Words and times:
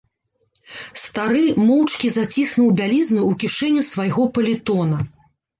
Стары 1.01 1.41
моўчкі 1.67 2.07
заціснуў 2.17 2.71
бялізну 2.79 3.21
ў 3.29 3.31
кішэню 3.45 3.81
свайго 3.91 4.29
палітона. 4.39 4.97